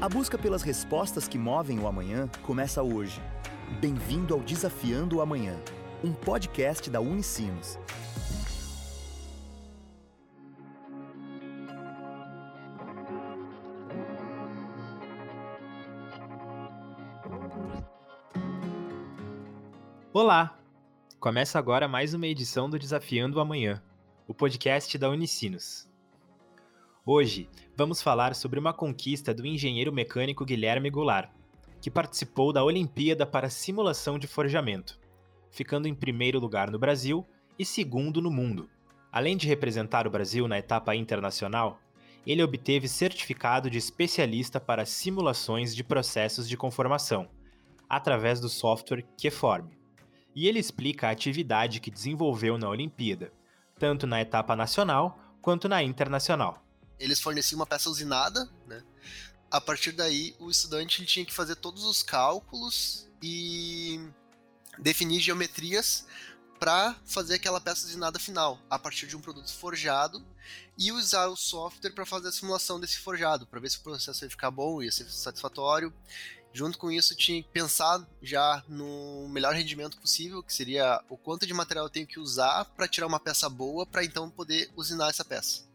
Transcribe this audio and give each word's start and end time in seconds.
A 0.00 0.08
busca 0.08 0.38
pelas 0.38 0.62
respostas 0.62 1.28
que 1.28 1.36
movem 1.36 1.78
o 1.78 1.86
amanhã 1.86 2.26
começa 2.40 2.82
hoje. 2.82 3.20
Bem-vindo 3.82 4.32
ao 4.32 4.40
Desafiando 4.40 5.18
o 5.18 5.20
Amanhã, 5.20 5.60
um 6.02 6.10
podcast 6.10 6.88
da 6.88 7.02
Unicinos. 7.02 7.78
Olá! 20.14 20.58
Começa 21.18 21.58
agora 21.58 21.86
mais 21.86 22.14
uma 22.14 22.26
edição 22.26 22.70
do 22.70 22.78
Desafiando 22.78 23.36
o 23.36 23.40
Amanhã, 23.42 23.82
o 24.26 24.32
podcast 24.32 24.96
da 24.96 25.10
Unicinos. 25.10 25.89
Hoje 27.12 27.48
vamos 27.76 28.00
falar 28.00 28.36
sobre 28.36 28.60
uma 28.60 28.72
conquista 28.72 29.34
do 29.34 29.44
engenheiro 29.44 29.92
mecânico 29.92 30.44
Guilherme 30.44 30.88
Goulart, 30.88 31.28
que 31.82 31.90
participou 31.90 32.52
da 32.52 32.62
Olimpíada 32.62 33.26
para 33.26 33.50
Simulação 33.50 34.16
de 34.16 34.28
Forjamento, 34.28 34.96
ficando 35.50 35.88
em 35.88 35.94
primeiro 35.94 36.38
lugar 36.38 36.70
no 36.70 36.78
Brasil 36.78 37.26
e 37.58 37.64
segundo 37.64 38.22
no 38.22 38.30
mundo. 38.30 38.70
Além 39.10 39.36
de 39.36 39.48
representar 39.48 40.06
o 40.06 40.10
Brasil 40.10 40.46
na 40.46 40.56
etapa 40.56 40.94
internacional, 40.94 41.80
ele 42.24 42.44
obteve 42.44 42.86
certificado 42.86 43.68
de 43.68 43.78
especialista 43.78 44.60
para 44.60 44.86
simulações 44.86 45.74
de 45.74 45.82
processos 45.82 46.48
de 46.48 46.56
conformação, 46.56 47.28
através 47.88 48.38
do 48.38 48.48
software 48.48 49.04
Keyform 49.18 49.66
e 50.32 50.46
ele 50.46 50.60
explica 50.60 51.08
a 51.08 51.10
atividade 51.10 51.80
que 51.80 51.90
desenvolveu 51.90 52.56
na 52.56 52.68
Olimpíada, 52.68 53.32
tanto 53.80 54.06
na 54.06 54.20
etapa 54.20 54.54
nacional 54.54 55.18
quanto 55.42 55.68
na 55.68 55.82
internacional. 55.82 56.69
Eles 57.00 57.20
forneciam 57.20 57.58
uma 57.58 57.66
peça 57.66 57.90
usinada, 57.90 58.48
né? 58.66 58.84
A 59.50 59.60
partir 59.60 59.90
daí, 59.90 60.36
o 60.38 60.48
estudante 60.48 61.04
tinha 61.04 61.26
que 61.26 61.32
fazer 61.32 61.56
todos 61.56 61.82
os 61.82 62.02
cálculos 62.02 63.08
e 63.20 63.98
definir 64.78 65.20
geometrias 65.20 66.06
para 66.60 66.94
fazer 67.06 67.36
aquela 67.36 67.60
peça 67.60 67.86
usinada 67.86 68.18
final, 68.18 68.60
a 68.68 68.78
partir 68.78 69.06
de 69.06 69.16
um 69.16 69.20
produto 69.20 69.50
forjado, 69.50 70.24
e 70.78 70.92
usar 70.92 71.26
o 71.26 71.36
software 71.36 71.92
para 71.92 72.04
fazer 72.04 72.28
a 72.28 72.32
simulação 72.32 72.78
desse 72.78 72.98
forjado, 72.98 73.46
para 73.46 73.58
ver 73.58 73.70
se 73.70 73.78
o 73.78 73.82
processo 73.82 74.24
ia 74.24 74.30
ficar 74.30 74.50
bom, 74.50 74.82
ia 74.82 74.92
ser 74.92 75.10
satisfatório. 75.10 75.92
Junto 76.52 76.76
com 76.76 76.90
isso, 76.90 77.16
tinha 77.16 77.42
que 77.42 77.48
pensar 77.48 78.06
já 78.20 78.62
no 78.68 79.26
melhor 79.28 79.54
rendimento 79.54 79.98
possível, 79.98 80.42
que 80.42 80.52
seria 80.52 81.02
o 81.08 81.16
quanto 81.16 81.46
de 81.46 81.54
material 81.54 81.86
eu 81.86 81.90
tenho 81.90 82.06
que 82.06 82.20
usar 82.20 82.66
para 82.76 82.88
tirar 82.88 83.06
uma 83.06 83.20
peça 83.20 83.48
boa, 83.48 83.86
para 83.86 84.04
então 84.04 84.28
poder 84.28 84.70
usinar 84.76 85.08
essa 85.08 85.24
peça. 85.24 85.69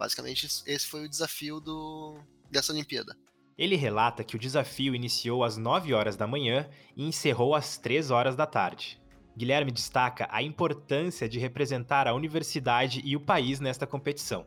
Basicamente, 0.00 0.48
esse 0.64 0.86
foi 0.86 1.04
o 1.04 1.08
desafio 1.10 1.60
do, 1.60 2.18
dessa 2.50 2.72
Olimpíada. 2.72 3.14
Ele 3.58 3.76
relata 3.76 4.24
que 4.24 4.34
o 4.34 4.38
desafio 4.38 4.94
iniciou 4.94 5.44
às 5.44 5.58
9 5.58 5.92
horas 5.92 6.16
da 6.16 6.26
manhã 6.26 6.66
e 6.96 7.04
encerrou 7.04 7.54
às 7.54 7.76
3 7.76 8.10
horas 8.10 8.34
da 8.34 8.46
tarde. 8.46 8.98
Guilherme 9.36 9.70
destaca 9.70 10.26
a 10.30 10.42
importância 10.42 11.28
de 11.28 11.38
representar 11.38 12.08
a 12.08 12.14
universidade 12.14 13.02
e 13.04 13.14
o 13.14 13.20
país 13.20 13.60
nesta 13.60 13.86
competição 13.86 14.46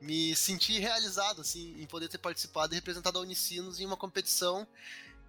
me 0.00 0.34
senti 0.34 0.80
realizado, 0.80 1.40
assim, 1.40 1.80
em 1.80 1.86
poder 1.86 2.08
ter 2.08 2.18
participado 2.18 2.74
e 2.74 2.76
representado 2.76 3.18
a 3.18 3.22
Unicinos 3.22 3.78
em 3.78 3.86
uma 3.86 3.96
competição 3.96 4.66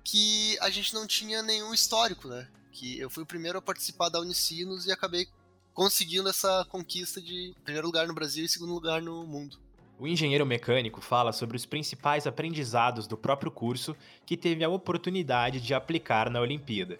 que 0.03 0.57
a 0.59 0.69
gente 0.71 0.95
não 0.95 1.05
tinha 1.05 1.43
nenhum 1.43 1.71
histórico, 1.75 2.27
né? 2.27 2.49
Que 2.71 2.97
eu 2.97 3.07
fui 3.07 3.21
o 3.21 3.25
primeiro 3.25 3.59
a 3.59 3.61
participar 3.61 4.09
da 4.09 4.19
Unicinos 4.19 4.87
e 4.87 4.91
acabei 4.91 5.27
conseguindo 5.73 6.29
essa 6.29 6.65
conquista 6.69 7.21
de 7.21 7.53
primeiro 7.63 7.87
lugar 7.87 8.07
no 8.07 8.13
Brasil 8.13 8.45
e 8.45 8.49
segundo 8.49 8.73
lugar 8.73 9.01
no 9.01 9.25
mundo. 9.25 9.57
O 9.99 10.07
engenheiro 10.07 10.45
mecânico 10.45 11.01
fala 11.01 11.31
sobre 11.31 11.55
os 11.55 11.65
principais 11.65 12.27
aprendizados 12.27 13.07
do 13.07 13.17
próprio 13.17 13.51
curso 13.51 13.95
que 14.25 14.35
teve 14.35 14.63
a 14.63 14.69
oportunidade 14.69 15.61
de 15.61 15.73
aplicar 15.73 16.29
na 16.29 16.41
Olimpíada. 16.41 16.99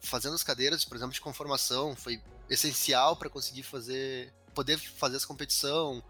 Fazendo 0.00 0.34
as 0.34 0.42
cadeiras, 0.42 0.84
por 0.84 0.96
exemplo, 0.96 1.14
de 1.14 1.20
conformação, 1.20 1.94
foi 1.94 2.20
essencial 2.50 3.16
para 3.16 3.30
conseguir 3.30 3.62
fazer, 3.62 4.32
poder 4.54 4.76
fazer 4.76 5.16
essa 5.16 5.26
competição. 5.26 6.02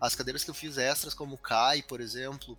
As 0.00 0.14
cadeiras 0.14 0.42
que 0.42 0.50
eu 0.50 0.54
fiz 0.54 0.78
extras, 0.78 1.14
como 1.14 1.34
o 1.34 1.38
CAI, 1.38 1.82
por 1.82 2.00
exemplo, 2.00 2.58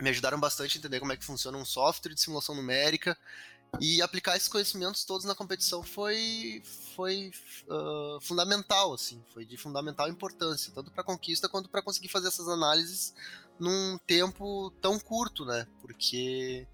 me 0.00 0.08
ajudaram 0.10 0.38
bastante 0.38 0.76
a 0.76 0.78
entender 0.78 1.00
como 1.00 1.12
é 1.12 1.16
que 1.16 1.24
funciona 1.24 1.58
um 1.58 1.64
software 1.64 2.14
de 2.14 2.20
simulação 2.20 2.54
numérica 2.54 3.16
e 3.80 4.00
aplicar 4.02 4.36
esses 4.36 4.48
conhecimentos 4.48 5.04
todos 5.04 5.24
na 5.24 5.34
competição 5.34 5.82
foi 5.82 6.62
foi 6.94 7.30
uh, 7.68 8.20
fundamental 8.20 8.92
assim 8.94 9.22
foi 9.32 9.44
de 9.44 9.56
fundamental 9.56 10.08
importância 10.08 10.72
tanto 10.74 10.90
para 10.90 11.02
a 11.02 11.04
conquista 11.04 11.48
quanto 11.48 11.68
para 11.68 11.82
conseguir 11.82 12.08
fazer 12.08 12.28
essas 12.28 12.48
análises 12.48 13.14
num 13.58 13.98
tempo 14.06 14.70
tão 14.80 14.98
curto 14.98 15.44
né? 15.44 15.66
Porque 15.80 16.66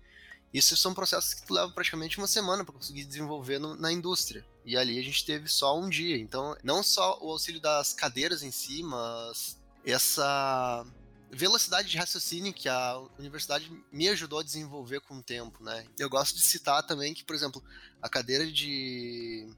isso 0.52 0.76
são 0.76 0.92
processos 0.92 1.34
que 1.34 1.52
levam 1.52 1.72
praticamente 1.72 2.18
uma 2.18 2.26
semana 2.26 2.64
para 2.64 2.74
conseguir 2.74 3.04
desenvolver 3.04 3.58
no, 3.60 3.76
na 3.76 3.92
indústria. 3.92 4.44
E 4.64 4.76
ali 4.76 4.98
a 4.98 5.02
gente 5.02 5.24
teve 5.24 5.48
só 5.48 5.78
um 5.78 5.88
dia. 5.88 6.18
Então 6.18 6.56
não 6.64 6.82
só 6.82 7.18
o 7.20 7.30
auxílio 7.30 7.60
das 7.60 7.92
cadeiras 7.92 8.42
em 8.42 8.50
si 8.50 8.82
mas 8.82 9.58
essa 9.84 10.84
velocidade 11.32 11.88
de 11.88 11.96
raciocínio 11.96 12.52
que 12.52 12.68
a 12.68 12.98
universidade 13.18 13.70
me 13.92 14.08
ajudou 14.08 14.40
a 14.40 14.42
desenvolver 14.42 15.00
com 15.00 15.18
o 15.18 15.22
tempo, 15.22 15.62
né? 15.62 15.86
Eu 15.98 16.10
gosto 16.10 16.36
de 16.36 16.42
citar 16.42 16.82
também 16.82 17.14
que, 17.14 17.24
por 17.24 17.34
exemplo, 17.34 17.62
a 18.02 18.08
cadeira 18.08 18.50
de 18.50 19.48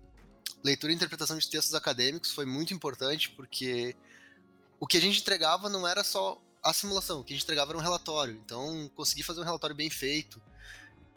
leitura 0.63 0.93
e 0.93 0.97
interpretação 0.97 1.37
de 1.39 1.49
textos 1.49 1.75
acadêmicos 1.75 2.31
foi 2.31 2.45
muito 2.45 2.73
importante 2.75 3.31
porque 3.31 3.97
o 4.79 4.87
que 4.87 4.97
a 4.97 5.01
gente 5.01 5.21
entregava 5.21 5.69
não 5.69 5.87
era 5.87 6.05
só 6.05 6.41
a 6.63 6.73
simulação, 6.73 7.21
o 7.21 7.25
que 7.25 7.33
a 7.33 7.37
gente 7.37 7.45
entregava 7.45 7.73
era 7.73 7.79
um 7.79 7.83
relatório. 7.83 8.41
Então, 8.45 8.91
conseguir 8.95 9.23
fazer 9.23 9.41
um 9.41 9.45
relatório 9.45 9.75
bem 9.75 9.91
feito 9.91 10.41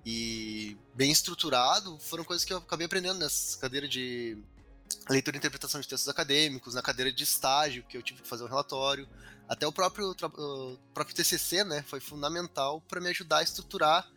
e 0.06 0.78
bem 0.94 1.12
estruturado 1.12 2.00
foram 2.00 2.24
coisas 2.24 2.46
que 2.46 2.54
eu 2.54 2.58
acabei 2.58 2.86
aprendendo 2.86 3.20
nessa 3.20 3.58
cadeira 3.58 3.88
de 3.88 4.38
leitura 5.14 5.38
e 5.38 5.40
interpretação 5.40 5.80
de 5.80 5.88
textos 5.88 6.10
acadêmicos, 6.10 6.74
na 6.74 6.82
cadeira 6.82 7.12
de 7.12 7.24
estágio, 7.24 7.84
que 7.84 7.98
eu 7.98 8.02
tive 8.02 8.22
que 8.22 8.28
fazer 8.28 8.44
um 8.44 8.48
relatório, 8.48 9.08
até 9.48 9.68
o 9.68 9.72
próprio, 9.72 10.12
o 10.12 10.78
próprio 10.94 11.16
TCC, 11.16 11.64
né, 11.64 11.84
foi 11.84 12.00
fundamental 12.00 12.82
para 12.82 13.00
me 13.00 13.10
ajudar 13.10 13.40
a 13.40 13.44
estruturar 13.44 14.10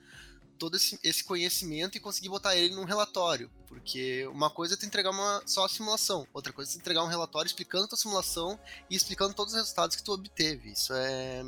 todo 0.58 0.76
esse, 0.76 0.98
esse, 1.04 1.22
conhecimento 1.22 1.96
e 1.96 2.00
conseguir 2.00 2.28
botar 2.28 2.56
ele 2.56 2.74
num 2.74 2.84
relatório, 2.84 3.50
porque 3.68 4.26
uma 4.28 4.50
coisa 4.50 4.74
é 4.74 4.76
tu 4.76 4.86
entregar 4.86 5.10
uma, 5.10 5.42
só 5.46 5.64
a 5.64 5.68
simulação, 5.68 6.26
outra 6.32 6.52
coisa 6.52 6.70
é 6.70 6.74
tu 6.74 6.80
entregar 6.80 7.04
um 7.04 7.08
relatório 7.08 7.46
explicando 7.46 7.84
a 7.84 7.88
tua 7.88 7.98
simulação 7.98 8.58
e 8.90 8.96
explicando 8.96 9.34
todos 9.34 9.52
os 9.52 9.60
resultados 9.60 9.94
que 9.94 10.02
tu 10.02 10.12
obteve, 10.12 10.72
isso 10.72 10.92
é, 10.94 11.44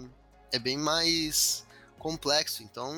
é 0.53 0.59
bem 0.59 0.77
mais 0.77 1.67
complexo, 1.99 2.63
então... 2.63 2.95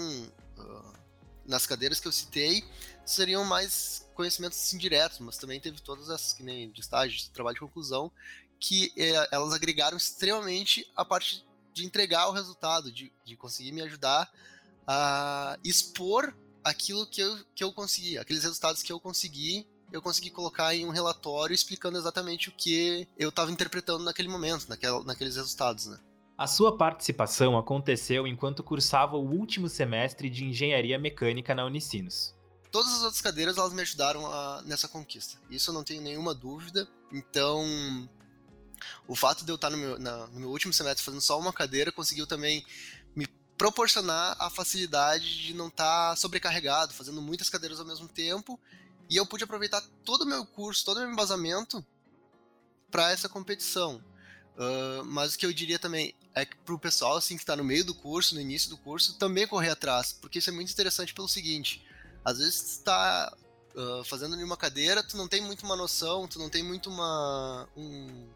Uh, 0.58 1.01
nas 1.47 1.66
cadeiras 1.66 2.00
que 2.00 2.08
eu 2.08 2.12
citei, 2.12 2.64
seriam 3.04 3.44
mais 3.44 4.08
conhecimentos 4.14 4.58
assim, 4.58 4.78
diretos, 4.78 5.19
mas 5.19 5.38
também 5.38 5.60
teve 5.60 5.80
todas 5.80 6.08
essas, 6.08 6.32
que 6.32 6.42
nem 6.42 6.70
de 6.70 6.80
estágio, 6.80 7.16
de 7.16 7.30
trabalho 7.30 7.54
de 7.54 7.60
conclusão, 7.60 8.12
que 8.60 8.92
é, 8.97 9.28
elas 9.32 9.52
agregaram 9.52 9.97
extremamente 9.97 10.91
a 10.94 11.04
parte 11.04 11.44
de 11.72 11.84
entregar 11.84 12.28
o 12.28 12.32
resultado, 12.32 12.92
de, 12.92 13.12
de 13.25 13.36
conseguir 13.36 13.72
me 13.72 13.82
ajudar 13.82 14.31
a 14.86 15.58
expor 15.64 16.34
aquilo 16.62 17.06
que 17.06 17.20
eu, 17.20 17.44
que 17.54 17.64
eu 17.64 17.72
consegui, 17.72 18.19
aqueles 18.19 18.42
resultados 18.42 18.82
que 18.82 18.92
eu 18.92 19.00
consegui, 19.00 19.66
eu 19.91 20.00
consegui 20.00 20.31
colocar 20.31 20.75
em 20.75 20.86
um 20.86 20.91
relatório 20.91 21.54
explicando 21.54 21.98
exatamente 21.98 22.48
o 22.48 22.52
que 22.52 23.06
eu 23.19 23.28
estava 23.28 23.50
interpretando 23.50 24.04
naquele 24.04 24.28
momento, 24.28 24.69
naquela, 24.69 25.02
naqueles 25.04 25.36
resultados, 25.36 25.86
né? 25.86 25.98
A 26.37 26.47
sua 26.47 26.76
participação 26.76 27.56
aconteceu 27.59 28.26
enquanto 28.26 28.62
cursava 28.62 29.16
o 29.16 29.31
último 29.31 29.69
semestre 29.69 30.31
de 30.31 30.44
engenharia 30.44 30.98
mecânica 30.98 31.54
na 31.54 31.65
Unicinos. 31.65 32.34
Todas 32.70 32.93
as 32.94 33.03
outras 33.03 33.20
cadeiras 33.20 33.59
elas 33.59 33.72
me 33.72 33.82
ajudaram 33.82 34.26
a, 34.26 34.62
nessa 34.62 34.88
conquista. 34.88 35.38
Isso 35.50 35.70
eu 35.70 35.75
não 35.75 35.84
tenho 35.84 36.00
nenhuma 36.00 36.34
dúvida. 36.34 36.88
Então, 37.12 37.62
o 39.06 39.15
fato 39.15 39.44
de 39.44 39.53
eu 39.53 39.56
estar 39.56 39.69
no 39.69 39.76
meu, 39.76 39.98
na, 39.98 40.26
no 40.28 40.41
meu 40.41 40.48
último 40.48 40.72
semestre 40.72 41.04
fazendo 41.04 41.20
só 41.20 41.38
uma 41.38 41.53
cadeira 41.53 41.93
conseguiu 41.93 42.26
também 42.26 42.64
me 43.14 43.26
proporcionar 43.59 44.34
a 44.41 44.49
facilidade 44.49 45.43
de 45.43 45.55
não 45.55 45.69
estar 45.69 46.17
sobrecarregado, 46.17 46.94
fazendo 46.94 47.20
muitas 47.20 47.50
cadeiras 47.50 47.78
ao 47.78 47.87
mesmo 47.87 48.08
tempo. 48.08 48.58
E 49.11 49.17
eu 49.17 49.26
pude 49.26 49.44
aproveitar 49.44 49.82
todo 50.02 50.23
o 50.23 50.26
meu 50.26 50.46
curso, 50.46 50.85
todo 50.85 50.96
o 50.96 51.00
meu 51.00 51.12
embasamento 51.12 51.85
para 52.90 53.11
essa 53.12 53.28
competição. 53.28 54.02
Uh, 54.56 55.05
mas 55.05 55.35
o 55.35 55.38
que 55.38 55.44
eu 55.44 55.52
diria 55.52 55.78
também 55.78 56.14
é 56.34 56.44
que 56.46 56.56
pro 56.58 56.79
pessoal 56.79 57.17
assim 57.17 57.37
que 57.37 57.43
está 57.43 57.56
no 57.56 57.64
meio 57.64 57.84
do 57.84 57.94
curso, 57.94 58.34
no 58.34 58.40
início 58.40 58.70
do 58.70 58.76
curso, 58.79 59.19
também 59.19 59.46
correr 59.46 59.70
atrás, 59.70 60.12
porque 60.12 60.38
isso 60.38 60.50
é 60.50 60.52
muito 60.52 60.73
interessante 60.73 61.14
pelo 61.14 61.29
seguinte: 61.29 61.84
às 62.25 62.38
vezes 62.38 62.79
está 62.79 63.32
uh, 63.75 64.05
fazendo 64.05 64.34
uma 64.37 64.56
cadeira, 64.56 65.02
tu 65.02 65.17
não 65.17 65.29
tem 65.29 65.40
muito 65.40 65.64
uma 65.64 65.76
noção, 65.76 66.26
tu 66.26 66.38
não 66.38 66.49
tem 66.49 66.62
muito 66.62 66.88
uma 66.88 67.69
um, 67.76 68.29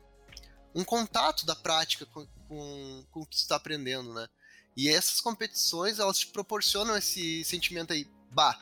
um 0.74 0.84
contato 0.84 1.46
da 1.46 1.56
prática 1.56 2.04
com, 2.06 2.26
com, 2.48 3.04
com 3.10 3.20
o 3.20 3.26
que 3.26 3.36
está 3.36 3.56
aprendendo, 3.56 4.12
né? 4.12 4.28
E 4.76 4.88
essas 4.90 5.20
competições 5.20 5.98
elas 5.98 6.18
te 6.18 6.26
proporcionam 6.26 6.96
esse 6.96 7.42
sentimento 7.44 7.94
aí, 7.94 8.06
bah, 8.30 8.60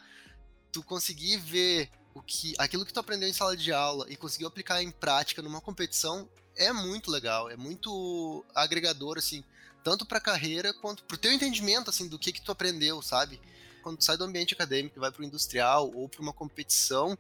tu 0.70 0.82
conseguir 0.82 1.38
ver 1.38 1.90
o 2.14 2.22
que 2.22 2.54
aquilo 2.58 2.86
que 2.86 2.92
tu 2.92 3.00
aprendeu 3.00 3.28
em 3.28 3.32
sala 3.32 3.56
de 3.56 3.72
aula 3.72 4.06
e 4.08 4.16
conseguiu 4.16 4.46
aplicar 4.46 4.82
em 4.82 4.90
prática 4.90 5.42
numa 5.42 5.60
competição 5.60 6.28
é 6.56 6.72
muito 6.72 7.10
legal, 7.10 7.50
é 7.50 7.56
muito 7.56 8.44
agregador, 8.54 9.18
assim. 9.18 9.42
tanto 9.82 10.06
para 10.06 10.18
a 10.18 10.20
carreira 10.20 10.72
quanto 10.72 11.02
para 11.04 11.16
o 11.16 11.18
teu 11.18 11.32
entendimento 11.32 11.90
assim 11.90 12.06
do 12.06 12.18
que 12.18 12.32
que 12.32 12.40
tu 12.40 12.52
aprendeu, 12.52 13.02
sabe? 13.02 13.40
Quando 13.82 13.98
tu 13.98 14.04
sai 14.04 14.16
do 14.16 14.24
ambiente 14.24 14.54
acadêmico 14.54 14.96
e 14.96 15.00
vai 15.00 15.10
para 15.10 15.20
o 15.20 15.24
industrial 15.24 15.90
ou 15.92 16.08
para 16.08 16.22
uma 16.22 16.32
competição, 16.32 17.18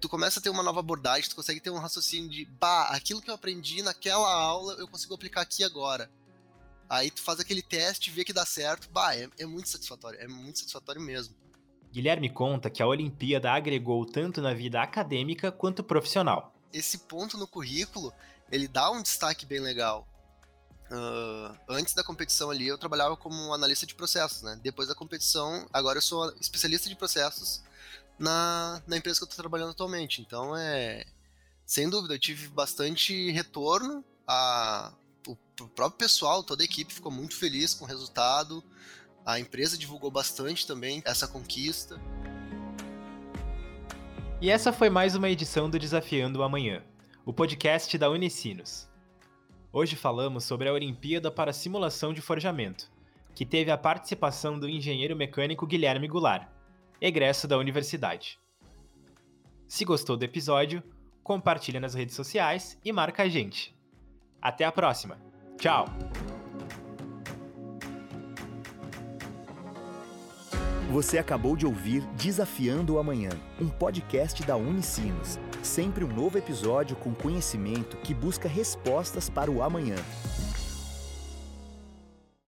tu 0.00 0.08
começa 0.08 0.40
a 0.40 0.42
ter 0.42 0.50
uma 0.50 0.62
nova 0.62 0.80
abordagem, 0.80 1.30
tu 1.30 1.36
consegue 1.36 1.60
ter 1.60 1.70
um 1.70 1.78
raciocínio 1.78 2.28
de, 2.28 2.44
bah, 2.44 2.88
aquilo 2.88 3.22
que 3.22 3.30
eu 3.30 3.34
aprendi 3.34 3.82
naquela 3.82 4.30
aula 4.30 4.74
eu 4.74 4.88
consigo 4.88 5.14
aplicar 5.14 5.42
aqui 5.42 5.62
agora. 5.62 6.10
Aí 6.90 7.10
tu 7.10 7.22
faz 7.22 7.40
aquele 7.40 7.62
teste, 7.62 8.10
vê 8.10 8.24
que 8.24 8.32
dá 8.32 8.44
certo, 8.44 8.90
bah, 8.90 9.16
é, 9.16 9.30
é 9.38 9.46
muito 9.46 9.68
satisfatório, 9.68 10.20
é 10.20 10.26
muito 10.26 10.58
satisfatório 10.58 11.00
mesmo. 11.00 11.34
Guilherme 11.92 12.30
conta 12.30 12.70
que 12.70 12.82
a 12.82 12.86
Olimpíada 12.86 13.52
agregou 13.52 14.06
tanto 14.06 14.40
na 14.40 14.54
vida 14.54 14.80
acadêmica 14.80 15.52
quanto 15.52 15.84
profissional. 15.84 16.54
Esse 16.72 16.96
ponto 16.98 17.36
no 17.36 17.46
currículo, 17.46 18.10
ele 18.50 18.66
dá 18.66 18.90
um 18.90 19.02
destaque 19.02 19.44
bem 19.44 19.60
legal. 19.60 20.08
Uh, 20.90 21.54
antes 21.68 21.92
da 21.92 22.02
competição 22.02 22.50
ali, 22.50 22.66
eu 22.66 22.78
trabalhava 22.78 23.14
como 23.14 23.52
analista 23.52 23.86
de 23.86 23.94
processos, 23.94 24.42
né? 24.42 24.58
Depois 24.62 24.88
da 24.88 24.94
competição, 24.94 25.68
agora 25.70 25.98
eu 25.98 26.02
sou 26.02 26.34
especialista 26.40 26.88
de 26.88 26.96
processos 26.96 27.62
na, 28.18 28.82
na 28.86 28.96
empresa 28.96 29.18
que 29.18 29.24
eu 29.24 29.28
estou 29.28 29.42
trabalhando 29.42 29.70
atualmente. 29.70 30.22
Então, 30.22 30.56
é... 30.56 31.04
Sem 31.66 31.88
dúvida, 31.88 32.14
eu 32.14 32.18
tive 32.18 32.48
bastante 32.48 33.30
retorno. 33.32 34.02
A, 34.26 34.92
o, 35.26 35.32
o 35.32 35.68
próprio 35.68 35.98
pessoal, 35.98 36.42
toda 36.42 36.62
a 36.62 36.64
equipe 36.64 36.92
ficou 36.92 37.12
muito 37.12 37.36
feliz 37.36 37.74
com 37.74 37.84
o 37.84 37.88
resultado. 37.88 38.62
A 39.24 39.38
empresa 39.38 39.78
divulgou 39.78 40.10
bastante 40.10 40.66
também 40.66 41.00
essa 41.04 41.28
conquista. 41.28 42.00
E 44.40 44.50
essa 44.50 44.72
foi 44.72 44.90
mais 44.90 45.14
uma 45.14 45.30
edição 45.30 45.70
do 45.70 45.78
Desafiando 45.78 46.40
o 46.40 46.42
Amanhã, 46.42 46.82
o 47.24 47.32
podcast 47.32 47.96
da 47.96 48.10
Unicinos. 48.10 48.90
Hoje 49.72 49.94
falamos 49.94 50.42
sobre 50.44 50.68
a 50.68 50.72
Olimpíada 50.72 51.30
para 51.30 51.52
Simulação 51.52 52.12
de 52.12 52.20
Forjamento, 52.20 52.90
que 53.32 53.46
teve 53.46 53.70
a 53.70 53.78
participação 53.78 54.58
do 54.58 54.68
engenheiro 54.68 55.14
mecânico 55.14 55.66
Guilherme 55.68 56.08
Goulart, 56.08 56.48
egresso 57.00 57.46
da 57.46 57.56
universidade. 57.56 58.40
Se 59.68 59.84
gostou 59.84 60.16
do 60.16 60.24
episódio, 60.24 60.82
compartilha 61.22 61.78
nas 61.78 61.94
redes 61.94 62.16
sociais 62.16 62.76
e 62.84 62.92
marca 62.92 63.22
a 63.22 63.28
gente. 63.28 63.72
Até 64.40 64.64
a 64.64 64.72
próxima. 64.72 65.16
Tchau! 65.56 65.86
Você 70.92 71.16
acabou 71.16 71.56
de 71.56 71.64
ouvir 71.64 72.02
Desafiando 72.18 72.96
o 72.96 72.98
Amanhã, 72.98 73.30
um 73.58 73.66
podcast 73.66 74.42
da 74.42 74.56
Unicinos. 74.56 75.38
Sempre 75.62 76.04
um 76.04 76.14
novo 76.14 76.36
episódio 76.36 76.94
com 76.96 77.14
conhecimento 77.14 77.96
que 77.96 78.12
busca 78.12 78.46
respostas 78.46 79.30
para 79.30 79.50
o 79.50 79.62
amanhã. 79.62 79.96